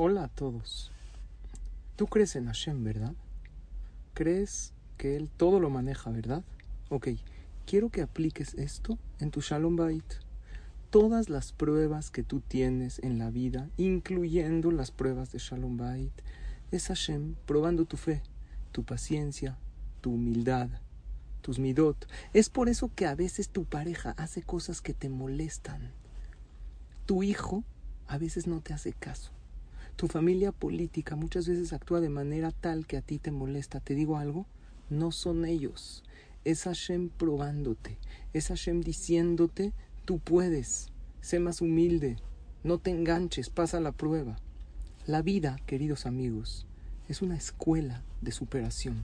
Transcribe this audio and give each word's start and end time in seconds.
Hola 0.00 0.22
a 0.22 0.28
todos. 0.28 0.92
Tú 1.96 2.06
crees 2.06 2.36
en 2.36 2.46
Hashem, 2.46 2.84
¿verdad? 2.84 3.14
¿Crees 4.14 4.72
que 4.96 5.16
Él 5.16 5.28
todo 5.28 5.58
lo 5.58 5.70
maneja, 5.70 6.10
verdad? 6.10 6.44
Ok, 6.88 7.08
quiero 7.66 7.88
que 7.88 8.02
apliques 8.02 8.54
esto 8.54 8.96
en 9.18 9.32
tu 9.32 9.40
Shalom 9.40 9.74
Bait. 9.74 10.04
Todas 10.90 11.28
las 11.28 11.50
pruebas 11.50 12.12
que 12.12 12.22
tú 12.22 12.38
tienes 12.38 13.00
en 13.00 13.18
la 13.18 13.30
vida, 13.30 13.70
incluyendo 13.76 14.70
las 14.70 14.92
pruebas 14.92 15.32
de 15.32 15.40
Shalom 15.40 15.76
Bait, 15.76 16.12
es 16.70 16.86
Hashem 16.86 17.34
probando 17.44 17.84
tu 17.84 17.96
fe, 17.96 18.22
tu 18.70 18.84
paciencia, 18.84 19.58
tu 20.00 20.12
humildad, 20.12 20.68
tus 21.42 21.58
midot. 21.58 22.06
Es 22.34 22.50
por 22.50 22.68
eso 22.68 22.88
que 22.94 23.06
a 23.06 23.16
veces 23.16 23.48
tu 23.48 23.64
pareja 23.64 24.14
hace 24.16 24.42
cosas 24.42 24.80
que 24.80 24.94
te 24.94 25.08
molestan. 25.08 25.90
Tu 27.04 27.24
hijo 27.24 27.64
a 28.06 28.16
veces 28.16 28.46
no 28.46 28.60
te 28.60 28.72
hace 28.72 28.92
caso. 28.92 29.32
Tu 29.98 30.06
familia 30.06 30.52
política 30.52 31.16
muchas 31.16 31.48
veces 31.48 31.72
actúa 31.72 31.98
de 31.98 32.08
manera 32.08 32.52
tal 32.52 32.86
que 32.86 32.96
a 32.96 33.02
ti 33.02 33.18
te 33.18 33.32
molesta. 33.32 33.80
¿Te 33.80 33.96
digo 33.96 34.16
algo? 34.16 34.46
No 34.90 35.10
son 35.10 35.44
ellos. 35.44 36.04
Es 36.44 36.62
Hashem 36.62 37.08
probándote. 37.08 37.98
Es 38.32 38.46
Hashem 38.46 38.80
diciéndote, 38.80 39.72
tú 40.04 40.20
puedes. 40.20 40.92
Sé 41.20 41.40
más 41.40 41.60
humilde. 41.60 42.14
No 42.62 42.78
te 42.78 42.92
enganches, 42.92 43.50
pasa 43.50 43.80
la 43.80 43.90
prueba. 43.90 44.38
La 45.04 45.20
vida, 45.20 45.58
queridos 45.66 46.06
amigos, 46.06 46.68
es 47.08 47.20
una 47.20 47.36
escuela 47.36 48.04
de 48.20 48.30
superación. 48.30 49.02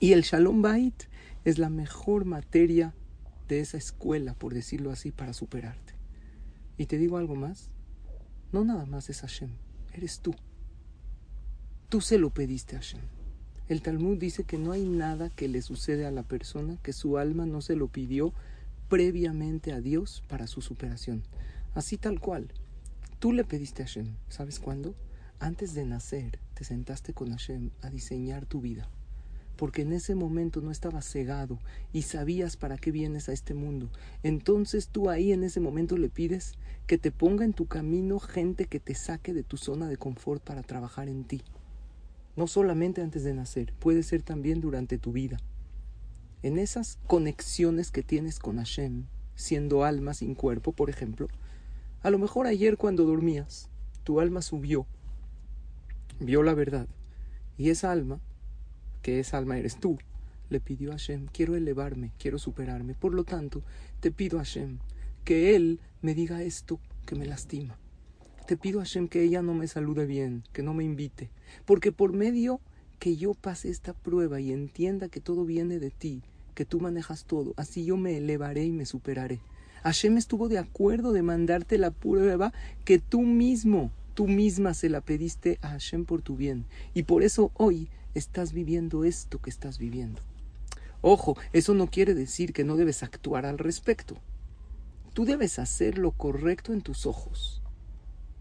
Y 0.00 0.12
el 0.12 0.22
Shalom 0.22 0.62
Bait 0.62 1.02
es 1.44 1.58
la 1.58 1.68
mejor 1.68 2.24
materia 2.24 2.94
de 3.46 3.60
esa 3.60 3.76
escuela, 3.76 4.32
por 4.32 4.54
decirlo 4.54 4.90
así, 4.90 5.12
para 5.12 5.34
superarte. 5.34 5.92
Y 6.78 6.86
te 6.86 6.96
digo 6.96 7.18
algo 7.18 7.34
más, 7.34 7.68
no 8.52 8.64
nada 8.64 8.86
más 8.86 9.10
es 9.10 9.20
Hashem, 9.20 9.50
eres 9.96 10.20
tú. 10.20 10.34
Tú 11.88 12.00
se 12.00 12.18
lo 12.18 12.30
pediste 12.30 12.76
a 12.76 12.80
Hashem. 12.80 13.00
El 13.68 13.82
Talmud 13.82 14.18
dice 14.18 14.44
que 14.44 14.58
no 14.58 14.72
hay 14.72 14.84
nada 14.84 15.30
que 15.30 15.48
le 15.48 15.62
sucede 15.62 16.06
a 16.06 16.10
la 16.10 16.22
persona 16.22 16.78
que 16.82 16.92
su 16.92 17.18
alma 17.18 17.46
no 17.46 17.60
se 17.60 17.76
lo 17.76 17.88
pidió 17.88 18.32
previamente 18.88 19.72
a 19.72 19.80
Dios 19.80 20.22
para 20.28 20.46
su 20.46 20.60
superación. 20.60 21.22
Así 21.74 21.96
tal 21.96 22.20
cual. 22.20 22.52
Tú 23.18 23.32
le 23.32 23.44
pediste 23.44 23.82
a 23.82 23.86
Hashem. 23.86 24.14
¿Sabes 24.28 24.60
cuándo? 24.60 24.94
Antes 25.38 25.74
de 25.74 25.84
nacer, 25.84 26.38
te 26.54 26.64
sentaste 26.64 27.12
con 27.12 27.30
Hashem 27.30 27.70
a 27.82 27.90
diseñar 27.90 28.46
tu 28.46 28.60
vida 28.60 28.88
porque 29.56 29.82
en 29.82 29.92
ese 29.92 30.14
momento 30.14 30.60
no 30.60 30.70
estabas 30.70 31.10
cegado 31.10 31.58
y 31.92 32.02
sabías 32.02 32.56
para 32.56 32.76
qué 32.76 32.90
vienes 32.90 33.28
a 33.28 33.32
este 33.32 33.54
mundo. 33.54 33.90
Entonces 34.22 34.88
tú 34.88 35.10
ahí 35.10 35.32
en 35.32 35.42
ese 35.42 35.60
momento 35.60 35.96
le 35.96 36.08
pides 36.08 36.54
que 36.86 36.98
te 36.98 37.10
ponga 37.10 37.44
en 37.44 37.52
tu 37.52 37.66
camino 37.66 38.20
gente 38.20 38.66
que 38.66 38.80
te 38.80 38.94
saque 38.94 39.32
de 39.32 39.42
tu 39.42 39.56
zona 39.56 39.88
de 39.88 39.96
confort 39.96 40.42
para 40.42 40.62
trabajar 40.62 41.08
en 41.08 41.24
ti. 41.24 41.42
No 42.36 42.46
solamente 42.46 43.02
antes 43.02 43.24
de 43.24 43.34
nacer, 43.34 43.72
puede 43.78 44.02
ser 44.02 44.22
también 44.22 44.60
durante 44.60 44.98
tu 44.98 45.12
vida. 45.12 45.38
En 46.42 46.58
esas 46.58 46.98
conexiones 47.06 47.90
que 47.90 48.02
tienes 48.02 48.38
con 48.38 48.58
Hashem, 48.58 49.04
siendo 49.34 49.84
alma 49.84 50.14
sin 50.14 50.34
cuerpo, 50.34 50.72
por 50.72 50.90
ejemplo, 50.90 51.28
a 52.02 52.10
lo 52.10 52.18
mejor 52.18 52.46
ayer 52.46 52.76
cuando 52.76 53.04
dormías, 53.04 53.70
tu 54.04 54.20
alma 54.20 54.42
subió, 54.42 54.86
vio 56.20 56.42
la 56.42 56.54
verdad, 56.54 56.86
y 57.58 57.70
esa 57.70 57.90
alma 57.90 58.20
que 59.06 59.20
esa 59.20 59.38
alma 59.38 59.56
eres 59.56 59.78
tú, 59.78 59.98
le 60.50 60.58
pidió 60.58 60.90
a 60.90 60.94
Hashem, 60.94 61.28
quiero 61.32 61.54
elevarme, 61.54 62.10
quiero 62.18 62.40
superarme. 62.40 62.94
Por 62.94 63.14
lo 63.14 63.22
tanto, 63.22 63.62
te 64.00 64.10
pido 64.10 64.40
a 64.40 64.42
Hashem 64.42 64.78
que 65.22 65.54
Él 65.54 65.78
me 66.02 66.12
diga 66.12 66.42
esto 66.42 66.80
que 67.06 67.14
me 67.14 67.24
lastima. 67.24 67.78
Te 68.48 68.56
pido 68.56 68.80
a 68.80 68.82
Hashem 68.82 69.06
que 69.06 69.22
ella 69.22 69.42
no 69.42 69.54
me 69.54 69.68
salude 69.68 70.06
bien, 70.06 70.42
que 70.52 70.64
no 70.64 70.74
me 70.74 70.82
invite, 70.82 71.30
porque 71.66 71.92
por 71.92 72.14
medio 72.14 72.60
que 72.98 73.16
yo 73.16 73.34
pase 73.34 73.70
esta 73.70 73.92
prueba 73.92 74.40
y 74.40 74.50
entienda 74.50 75.08
que 75.08 75.20
todo 75.20 75.44
viene 75.44 75.78
de 75.78 75.92
ti, 75.92 76.24
que 76.56 76.64
tú 76.64 76.80
manejas 76.80 77.26
todo, 77.26 77.54
así 77.56 77.84
yo 77.84 77.96
me 77.96 78.16
elevaré 78.16 78.64
y 78.64 78.72
me 78.72 78.86
superaré. 78.86 79.38
Hashem 79.84 80.16
estuvo 80.16 80.48
de 80.48 80.58
acuerdo 80.58 81.12
de 81.12 81.22
mandarte 81.22 81.78
la 81.78 81.92
prueba 81.92 82.52
que 82.84 82.98
tú 82.98 83.22
mismo, 83.22 83.92
tú 84.14 84.26
misma 84.26 84.74
se 84.74 84.88
la 84.88 85.00
pediste 85.00 85.60
a 85.62 85.68
Hashem 85.68 86.06
por 86.06 86.22
tu 86.22 86.34
bien. 86.34 86.64
Y 86.92 87.04
por 87.04 87.22
eso 87.22 87.52
hoy 87.54 87.88
estás 88.18 88.52
viviendo 88.52 89.04
esto 89.04 89.40
que 89.40 89.50
estás 89.50 89.78
viviendo. 89.78 90.22
Ojo, 91.02 91.36
eso 91.52 91.74
no 91.74 91.88
quiere 91.88 92.14
decir 92.14 92.52
que 92.52 92.64
no 92.64 92.76
debes 92.76 93.02
actuar 93.02 93.46
al 93.46 93.58
respecto. 93.58 94.16
Tú 95.12 95.24
debes 95.24 95.58
hacer 95.58 95.98
lo 95.98 96.12
correcto 96.12 96.72
en 96.72 96.82
tus 96.82 97.06
ojos. 97.06 97.62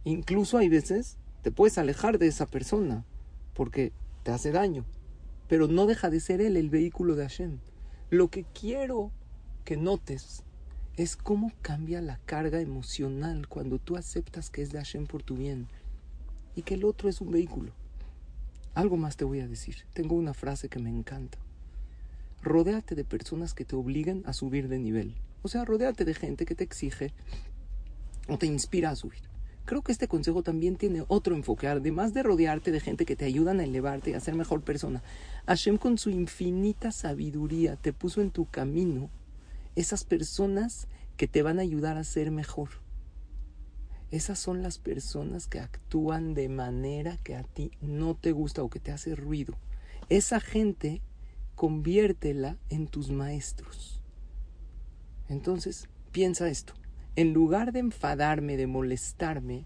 Incluso 0.04 0.58
hay 0.58 0.70
veces 0.70 1.18
te 1.42 1.52
puedes 1.52 1.78
alejar 1.78 2.18
de 2.18 2.28
esa 2.28 2.50
persona 2.50 3.06
porque 3.54 3.92
te 4.24 4.32
hace 4.32 4.52
daño, 4.52 4.86
pero 5.48 5.68
no 5.68 5.86
deja 5.86 6.10
de 6.10 6.20
ser 6.20 6.42
él 6.42 6.58
el 6.58 6.70
vehículo 6.70 7.16
de 7.16 7.24
Hashem. 7.24 7.60
Lo 8.10 8.30
que 8.30 8.46
quiero 8.46 9.12
que 9.64 9.78
notes 9.78 10.44
es 10.96 11.16
cómo 11.16 11.52
cambia 11.62 12.02
la 12.02 12.18
carga 12.26 12.62
emocional 12.62 13.48
cuando 13.48 13.80
tú 13.80 13.98
aceptas 13.98 14.50
que 14.50 14.62
es 14.62 14.72
de 14.72 14.80
Hashem 14.80 15.08
por 15.08 15.24
tu 15.24 15.36
bien 15.36 15.68
y 16.56 16.62
que 16.62 16.76
el 16.76 16.86
otro 16.86 17.10
es 17.10 17.20
un 17.22 17.32
vehículo. 17.32 17.74
Algo 18.76 18.98
más 18.98 19.16
te 19.16 19.24
voy 19.24 19.40
a 19.40 19.48
decir. 19.48 19.78
Tengo 19.94 20.16
una 20.16 20.34
frase 20.34 20.68
que 20.68 20.80
me 20.80 20.90
encanta. 20.90 21.38
Rodéate 22.44 22.94
de 22.94 23.06
personas 23.06 23.54
que 23.54 23.64
te 23.64 23.76
obliguen 23.76 24.22
a 24.26 24.34
subir 24.34 24.68
de 24.68 24.78
nivel. 24.78 25.16
O 25.42 25.48
sea, 25.48 25.64
rodéate 25.64 26.04
de 26.04 26.14
gente 26.14 26.46
que 26.46 26.56
te 26.56 26.66
exige 26.66 27.14
o 28.28 28.38
te 28.38 28.48
inspira 28.48 28.90
a 28.90 28.96
subir. 28.96 29.22
Creo 29.64 29.82
que 29.82 29.94
este 29.94 30.10
consejo 30.10 30.44
también 30.44 30.76
tiene 30.76 31.06
otro 31.08 31.36
enfoque. 31.36 31.68
Además 31.68 32.14
de 32.14 32.22
rodearte 32.22 32.72
de 32.72 32.82
gente 32.82 33.06
que 33.06 33.16
te 33.16 33.24
ayudan 33.26 33.62
a 33.62 33.64
elevarte 33.64 34.12
y 34.12 34.14
a 34.14 34.20
ser 34.20 34.36
mejor 34.36 34.62
persona, 34.62 35.02
Hashem 35.48 35.78
con 35.78 35.98
su 35.98 36.10
infinita 36.10 36.92
sabiduría 36.92 37.78
te 37.78 37.94
puso 37.94 38.22
en 38.22 38.30
tu 38.30 38.46
camino 38.46 39.10
esas 39.76 40.04
personas 40.04 40.88
que 41.16 41.28
te 41.28 41.42
van 41.42 41.60
a 41.60 41.64
ayudar 41.64 41.98
a 41.98 42.04
ser 42.04 42.30
mejor. 42.30 42.85
Esas 44.16 44.40
son 44.40 44.64
las 44.64 44.78
personas 44.78 45.46
que 45.46 45.60
actúan 45.60 46.36
de 46.36 46.48
manera 46.48 47.18
que 47.18 47.36
a 47.36 47.44
ti 47.44 47.72
no 47.82 48.16
te 48.16 48.32
gusta 48.32 48.64
o 48.64 48.70
que 48.70 48.80
te 48.80 48.94
hace 48.94 49.14
ruido. 49.14 49.56
Esa 50.08 50.40
gente 50.40 51.02
conviértela 51.56 52.56
en 52.70 52.88
tus 52.88 53.12
maestros. 53.12 54.02
Entonces, 55.28 55.90
piensa 56.14 56.48
esto. 56.48 56.76
En 57.18 57.34
lugar 57.34 57.74
de 57.74 57.80
enfadarme, 57.80 58.56
de 58.56 58.68
molestarme, 58.68 59.66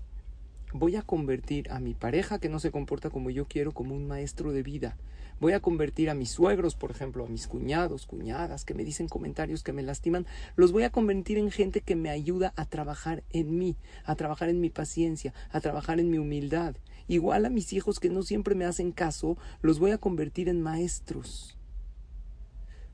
voy 0.74 0.96
a 0.96 1.02
convertir 1.02 1.72
a 1.72 1.80
mi 1.80 1.94
pareja 1.94 2.40
que 2.40 2.50
no 2.50 2.60
se 2.60 2.72
comporta 2.72 3.10
como 3.10 3.30
yo 3.30 3.46
quiero 3.46 3.72
como 3.72 3.96
un 3.96 4.08
maestro 4.08 4.52
de 4.52 4.64
vida, 4.64 4.98
Voy 5.40 5.54
a 5.54 5.62
convertir 5.62 6.10
a 6.10 6.16
mis 6.16 6.32
suegros, 6.32 6.76
por 6.76 6.92
ejemplo, 6.92 7.24
a 7.24 7.30
mis 7.30 7.48
cuñados, 7.48 8.06
cuñadas, 8.06 8.66
que 8.66 8.74
me 8.74 8.84
dicen 8.84 9.08
comentarios 9.08 9.64
que 9.64 9.72
me 9.72 9.84
lastiman, 9.84 10.26
los 10.58 10.74
voy 10.74 10.84
a 10.84 10.90
convertir 10.90 11.38
en 11.38 11.50
gente 11.50 11.80
que 11.80 11.96
me 11.96 12.10
ayuda 12.10 12.52
a 12.58 12.66
trabajar 12.66 13.24
en 13.30 13.58
mí, 13.58 13.78
a 14.04 14.16
trabajar 14.16 14.50
en 14.50 14.60
mi 14.60 14.70
paciencia, 14.70 15.34
a 15.50 15.62
trabajar 15.62 16.02
en 16.02 16.10
mi 16.10 16.18
humildad. 16.18 16.76
Igual 17.08 17.46
a 17.46 17.50
mis 17.50 17.72
hijos 17.72 18.02
que 18.02 18.10
no 18.10 18.22
siempre 18.22 18.54
me 18.54 18.66
hacen 18.66 18.92
caso, 18.92 19.38
los 19.62 19.80
voy 19.80 19.92
a 19.92 19.98
convertir 19.98 20.50
en 20.50 20.62
maestros. 20.62 21.58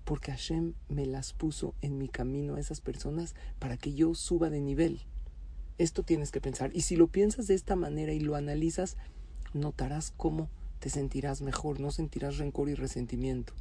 Porque 0.04 0.30
Hashem 0.30 0.74
me 0.88 1.08
las 1.08 1.34
puso 1.34 1.74
en 1.82 1.98
mi 1.98 2.10
camino 2.10 2.56
a 2.56 2.60
esas 2.60 2.80
personas 2.80 3.34
para 3.58 3.76
que 3.78 3.96
yo 3.96 4.14
suba 4.14 4.52
de 4.52 4.62
nivel. 4.62 5.02
Esto 5.78 6.04
tienes 6.04 6.32
que 6.32 6.42
pensar. 6.42 6.72
Y 6.74 6.82
si 6.82 6.96
lo 6.96 7.08
piensas 7.08 7.48
de 7.48 7.54
esta 7.54 7.76
manera 7.76 8.14
y 8.14 8.20
lo 8.20 8.36
analizas, 8.36 8.98
notarás 9.54 10.12
cómo 10.12 10.50
te 10.80 10.90
sentirás 10.90 11.42
mejor, 11.42 11.80
no 11.80 11.92
sentirás 11.92 12.38
rencor 12.38 12.70
y 12.70 12.76
resentimiento. 12.76 13.54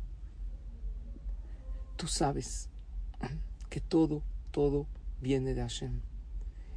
Tú 1.96 2.06
sabes 2.06 2.68
que 3.70 3.80
todo, 3.80 4.22
todo 4.50 4.86
viene 5.20 5.54
de 5.54 5.62
Hashem. 5.62 6.00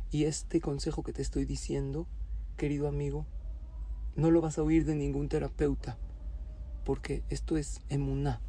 Y 0.10 0.24
este 0.24 0.62
consejo 0.62 1.04
que 1.04 1.14
te 1.14 1.22
estoy 1.22 1.46
diciendo, 1.46 2.08
querido 2.56 2.88
amigo, 2.88 3.26
no 4.16 4.32
lo 4.32 4.42
vas 4.42 4.58
a 4.58 4.64
oír 4.64 4.86
de 4.86 4.96
ningún 4.96 5.30
terapeuta, 5.30 5.98
porque 6.86 7.24
esto 7.30 7.58
es 7.58 7.82
emuná. 7.90 8.42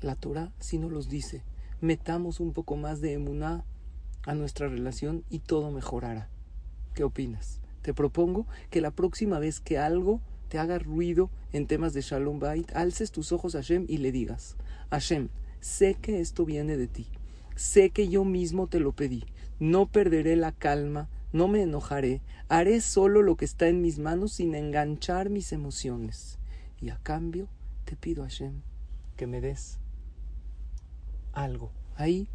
La 0.00 0.16
Torah 0.16 0.52
sí 0.58 0.78
nos 0.78 0.92
los 0.92 1.08
dice. 1.08 1.44
Metamos 1.80 2.40
un 2.40 2.52
poco 2.52 2.76
más 2.76 3.00
de 3.00 3.12
emuná 3.12 3.64
a 4.24 4.34
nuestra 4.34 4.68
relación 4.68 5.24
y 5.30 5.40
todo 5.40 5.70
mejorará. 5.70 6.28
¿Qué 6.94 7.04
opinas? 7.04 7.60
Te 7.82 7.94
propongo 7.94 8.46
que 8.70 8.80
la 8.80 8.90
próxima 8.90 9.38
vez 9.38 9.60
que 9.60 9.78
algo 9.78 10.20
te 10.48 10.58
haga 10.58 10.78
ruido 10.78 11.30
en 11.52 11.66
temas 11.66 11.92
de 11.92 12.00
Shalom 12.00 12.38
Bait, 12.38 12.70
alces 12.74 13.12
tus 13.12 13.32
ojos 13.32 13.54
a 13.54 13.58
Hashem 13.58 13.86
y 13.88 13.98
le 13.98 14.12
digas, 14.12 14.56
Hashem, 14.90 15.28
sé 15.60 15.94
que 15.94 16.20
esto 16.20 16.44
viene 16.44 16.76
de 16.76 16.86
ti, 16.86 17.06
sé 17.54 17.90
que 17.90 18.08
yo 18.08 18.24
mismo 18.24 18.66
te 18.66 18.80
lo 18.80 18.92
pedí, 18.92 19.24
no 19.60 19.86
perderé 19.86 20.36
la 20.36 20.52
calma, 20.52 21.08
no 21.32 21.48
me 21.48 21.62
enojaré, 21.62 22.22
haré 22.48 22.80
solo 22.80 23.22
lo 23.22 23.36
que 23.36 23.44
está 23.44 23.68
en 23.68 23.82
mis 23.82 23.98
manos 23.98 24.32
sin 24.32 24.54
enganchar 24.54 25.30
mis 25.30 25.52
emociones. 25.52 26.38
Y 26.80 26.90
a 26.90 26.98
cambio 27.02 27.48
te 27.84 27.96
pido, 27.96 28.22
Hashem, 28.22 28.62
que 29.16 29.26
me 29.26 29.40
des 29.40 29.78
algo. 31.32 31.70
Ahí 31.96 32.28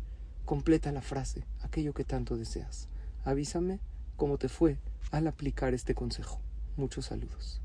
completa 0.46 0.92
la 0.92 1.02
frase, 1.02 1.46
aquello 1.62 1.94
que 1.94 2.04
tanto 2.04 2.38
deseas. 2.38 2.90
Avísame 3.24 3.80
cómo 4.18 4.38
te 4.38 4.50
fue 4.50 4.78
al 5.12 5.28
aplicar 5.28 5.74
este 5.74 5.96
consejo. 5.96 6.40
Muchos 6.78 7.06
saludos. 7.06 7.63